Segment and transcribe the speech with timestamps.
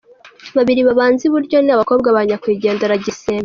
[0.57, 3.39] Babiri babanza iburyo ni abakobwa ba nyakwigendera Gisembe.